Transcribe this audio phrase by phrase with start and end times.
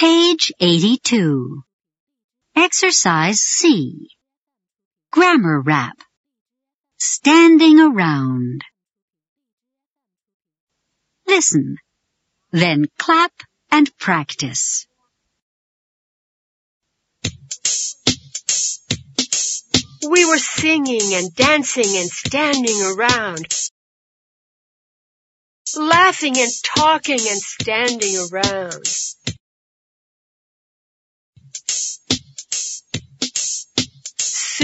[0.00, 1.62] Page 82.
[2.56, 4.08] Exercise C.
[5.12, 5.98] Grammar rap.
[6.96, 8.64] Standing around.
[11.26, 11.76] Listen.
[12.50, 13.32] Then clap
[13.70, 14.86] and practice.
[20.10, 23.54] We were singing and dancing and standing around.
[25.76, 28.86] Laughing and talking and standing around.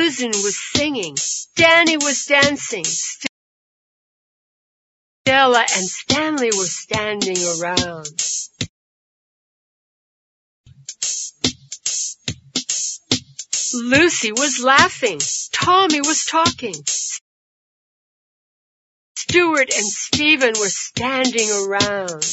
[0.00, 1.14] Susan was singing.
[1.56, 2.84] Danny was dancing.
[5.26, 8.06] Stella and Stanley were standing around.
[13.74, 15.20] Lucy was laughing.
[15.52, 16.76] Tommy was talking.
[19.16, 22.24] Stuart and Stephen were standing around.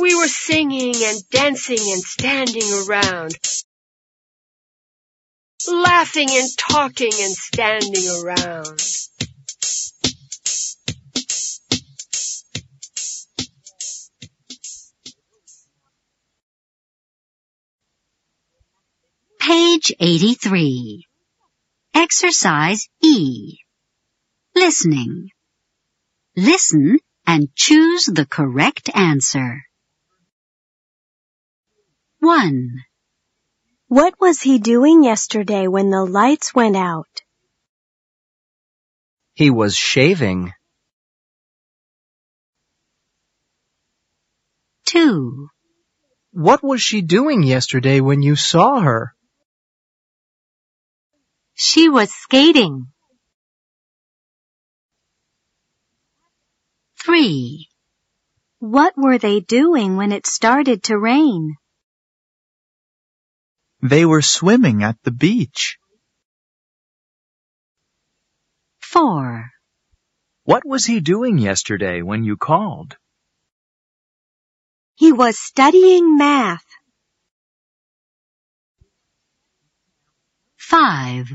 [0.00, 3.32] We were singing and dancing and standing around.
[5.68, 8.80] Laughing and talking and standing around.
[19.40, 21.06] Page 83.
[21.94, 23.58] Exercise E.
[24.54, 25.30] Listening.
[26.36, 29.62] Listen and choose the correct answer.
[32.26, 32.82] 1.
[33.86, 37.22] What was he doing yesterday when the lights went out?
[39.34, 40.52] He was shaving.
[44.86, 45.46] 2.
[46.32, 49.14] What was she doing yesterday when you saw her?
[51.54, 52.88] She was skating.
[57.04, 57.68] 3.
[58.58, 61.54] What were they doing when it started to rain?
[63.88, 65.78] They were swimming at the beach.
[68.80, 69.48] 4.
[70.42, 72.96] What was he doing yesterday when you called?
[74.96, 76.66] He was studying math.
[80.56, 81.30] 5.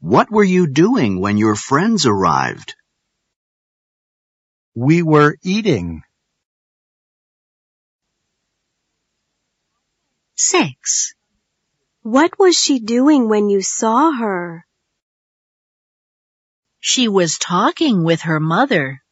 [0.00, 2.74] What were you doing when your friends arrived?
[4.74, 6.02] We were eating.
[10.34, 11.15] 6.
[12.06, 14.64] What was she doing when you saw her?
[16.78, 19.02] She was talking with her mother.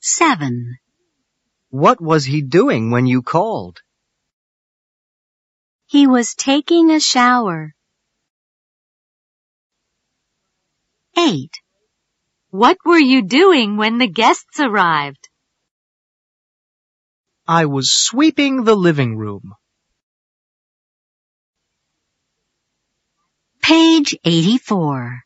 [0.00, 0.78] 7.
[1.68, 3.82] What was he doing when you called?
[5.84, 7.74] He was taking a shower.
[11.18, 11.50] 8.
[12.48, 15.28] What were you doing when the guests arrived?
[17.50, 19.54] I was sweeping the living room.
[23.62, 25.20] Page 84.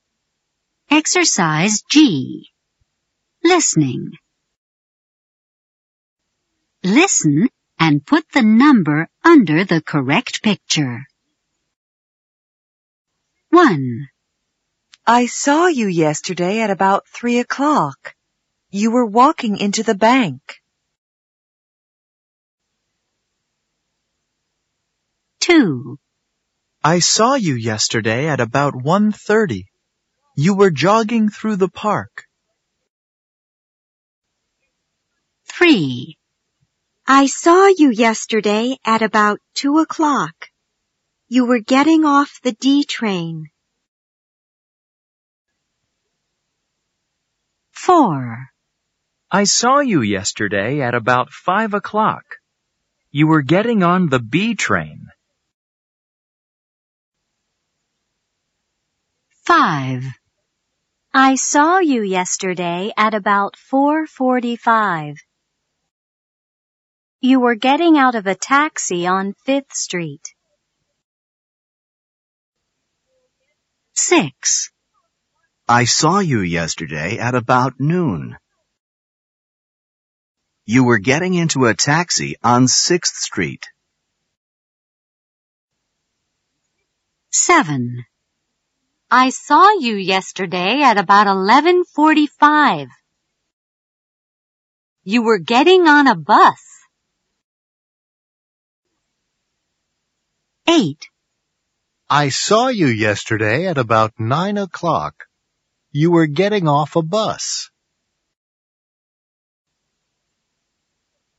[0.89, 2.47] Exercise G.
[3.43, 4.13] Listening.
[6.85, 7.49] Listen
[7.81, 11.01] and put the number under the correct picture.
[13.51, 14.07] 1.
[15.05, 18.15] I saw you yesterday at about three o'clock.
[18.71, 20.62] You were walking into the bank.
[25.43, 25.99] 2.
[26.85, 29.65] I saw you yesterday at about 1.30.
[30.37, 32.27] You were jogging through the park.
[35.49, 36.17] 3.
[37.09, 40.49] I saw you yesterday at about two o'clock.
[41.27, 43.51] You were getting off the D train.
[47.73, 48.47] 4.
[49.29, 52.23] I saw you yesterday at about five o'clock.
[53.11, 55.12] You were getting on the B train.
[59.45, 60.05] 5.
[61.13, 65.17] I saw you yesterday at about 4.45.
[67.21, 70.33] You were getting out of a taxi on 5th Street.
[73.95, 74.71] 6.
[75.69, 78.37] I saw you yesterday at about noon.
[80.67, 83.67] You were getting into a taxi on 6th Street.
[87.33, 88.05] 7.
[89.15, 92.89] I saw you yesterday at about 11.45.
[95.05, 96.63] You were getting on a bus.
[100.67, 100.97] 8.
[102.09, 105.27] I saw you yesterday at about nine o'clock.
[105.91, 107.69] You were getting off a bus.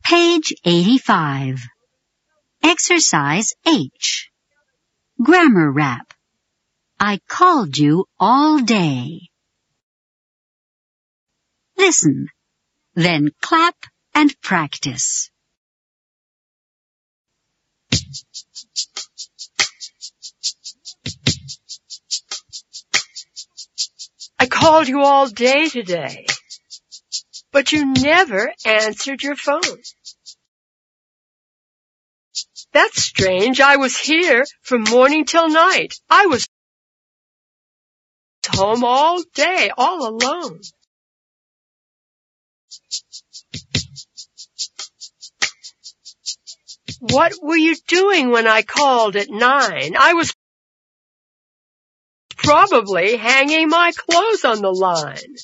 [0.03, 1.59] Page 85.
[2.61, 4.29] Exercise H.
[5.19, 6.12] Grammar rap.
[7.05, 9.27] I called you all day.
[11.77, 12.27] Listen,
[12.95, 13.75] then clap
[14.15, 15.29] and practice.
[24.39, 26.25] I called you all day today,
[27.51, 29.59] but you never answered your phone.
[32.71, 33.59] That's strange.
[33.59, 35.95] I was here from morning till night.
[36.09, 36.47] I was
[38.48, 40.60] home all day, all alone.
[47.00, 49.95] What were you doing when I called at nine?
[50.00, 50.34] I was
[52.38, 55.36] probably hanging my clothes on the line.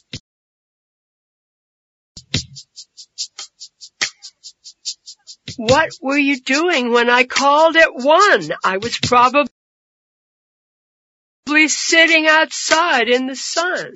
[5.57, 8.51] What were you doing when I called at one?
[8.63, 9.51] I was probably
[11.67, 13.95] sitting outside in the sun.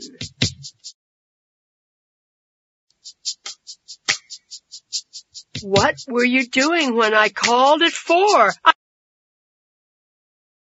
[5.61, 8.53] What were you doing when I called at four?
[8.65, 8.73] I,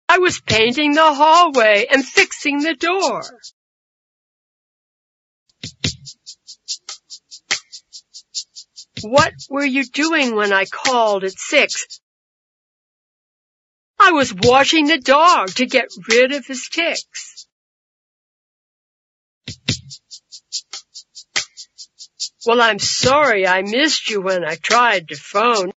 [0.08, 3.22] I was painting the hallway and fixing the door.
[9.02, 12.01] What were you doing when I called at six?
[14.04, 17.46] I was washing the dog to get rid of his ticks.
[22.44, 25.70] Well, I'm sorry I missed you when I tried to phone.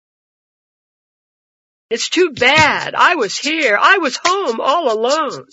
[1.90, 2.94] It's too bad.
[2.94, 3.76] I was here.
[3.80, 5.46] I was home all alone.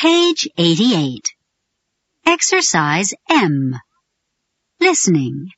[0.00, 1.34] Page 88.
[2.24, 3.74] Exercise M.
[4.78, 5.48] Listening.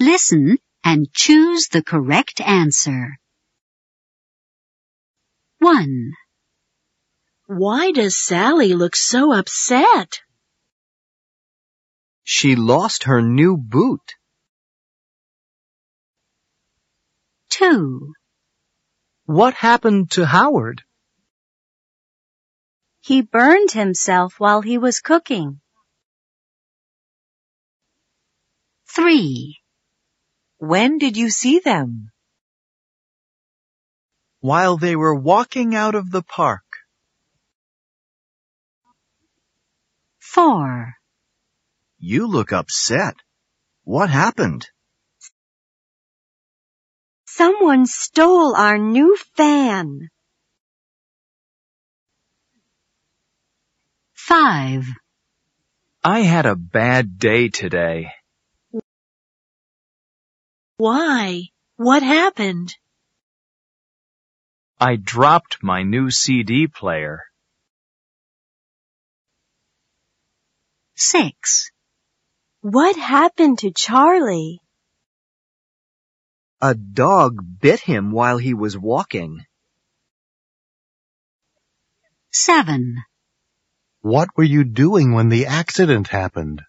[0.00, 3.18] Listen and choose the correct answer.
[5.58, 6.12] 1.
[7.46, 10.22] Why does Sally look so upset?
[12.22, 14.14] She lost her new boot.
[17.50, 18.14] 2.
[19.26, 20.82] What happened to Howard?
[23.06, 25.60] He burned himself while he was cooking.
[28.96, 29.60] 3.
[30.56, 32.10] When did you see them?
[34.40, 36.64] While they were walking out of the park.
[40.20, 40.94] 4.
[41.98, 43.16] You look upset.
[43.82, 44.66] What happened?
[47.26, 50.08] Someone stole our new fan.
[54.26, 54.86] 5.
[56.02, 58.10] I had a bad day today.
[60.78, 61.42] Why?
[61.76, 62.74] What happened?
[64.80, 67.20] I dropped my new CD player.
[70.96, 71.70] 6.
[72.62, 74.62] What happened to Charlie?
[76.62, 79.44] A dog bit him while he was walking.
[82.32, 83.04] 7.
[84.04, 86.60] What were you doing when the accident happened?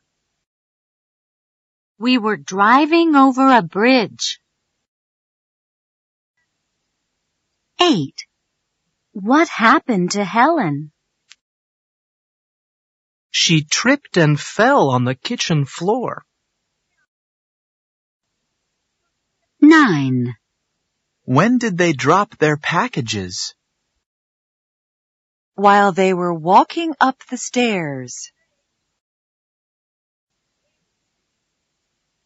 [2.00, 4.40] We were driving over a bridge.
[7.82, 8.26] 8.
[9.12, 10.94] What happened to Helen?
[13.32, 16.24] She tripped and fell on the kitchen floor.
[19.60, 20.34] 9.
[21.24, 23.56] When did they drop their packages?
[25.56, 28.32] While they were walking up the stairs.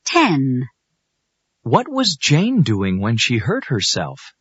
[0.05, 0.67] 10.
[1.61, 4.33] What was Jane doing when she hurt herself?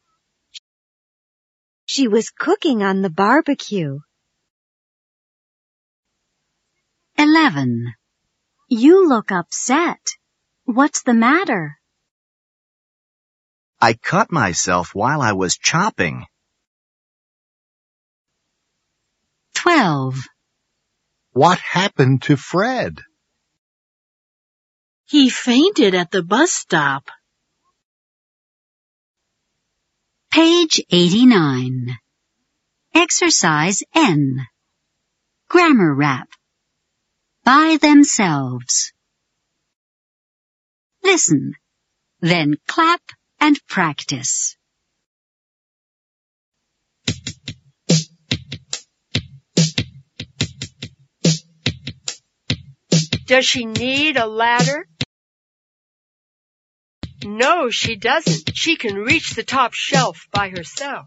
[1.85, 3.99] She was cooking on the barbecue.
[7.19, 7.93] 11.
[8.69, 10.01] You look upset.
[10.65, 11.79] What's the matter?
[13.81, 16.25] I cut myself while I was chopping.
[19.63, 20.15] 12.
[21.33, 23.01] What happened to Fred?
[25.05, 27.11] He fainted at the bus stop.
[30.31, 31.99] Page 89.
[32.95, 34.47] Exercise N.
[35.49, 36.29] Grammar rap.
[37.43, 38.93] By themselves.
[41.03, 41.55] Listen,
[42.21, 43.03] Then clap
[43.41, 44.58] and practice.
[53.29, 54.89] Does she need a ladder?
[57.23, 58.53] No, she doesn't.
[58.55, 61.05] She can reach the top shelf by herself.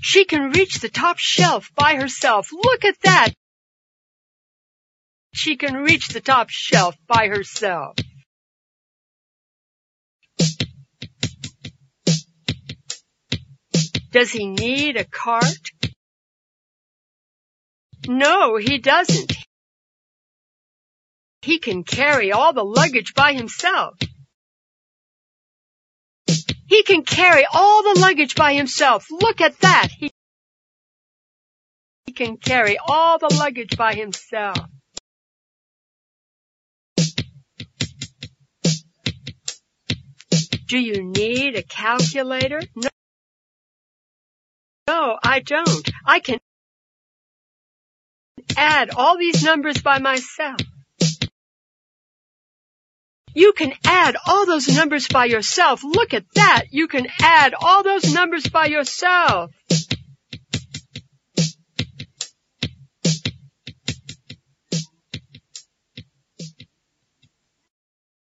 [0.00, 2.48] She can reach the top shelf by herself.
[2.52, 3.30] Look at that.
[5.34, 7.94] She can reach the top shelf by herself.
[14.10, 15.67] Does he need a cart?
[18.06, 19.32] No, he doesn't.
[21.42, 23.94] He can carry all the luggage by himself.
[26.66, 29.06] He can carry all the luggage by himself.
[29.10, 29.88] Look at that.
[29.98, 30.10] He,
[32.14, 34.58] can carry all the luggage by himself.
[40.66, 42.60] Do you need a calculator?
[42.74, 42.88] No.
[44.88, 45.88] No, I don't.
[46.04, 46.40] I can
[48.56, 50.60] add all these numbers by myself.
[53.34, 55.84] You can add all those numbers by yourself.
[55.84, 56.64] Look at that.
[56.70, 59.52] You can add all those numbers by yourself.